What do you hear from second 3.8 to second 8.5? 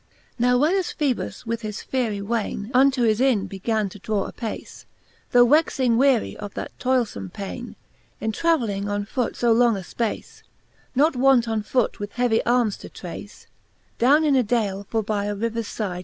to draw apace j Tho wexing weary of that toylefome paine, In